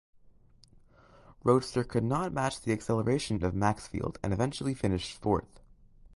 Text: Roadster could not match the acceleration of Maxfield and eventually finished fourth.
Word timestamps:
Roadster 1.43 1.83
could 1.83 2.03
not 2.03 2.33
match 2.33 2.59
the 2.59 2.73
acceleration 2.73 3.43
of 3.43 3.53
Maxfield 3.53 4.17
and 4.23 4.33
eventually 4.33 4.73
finished 4.73 5.15
fourth. 5.21 5.59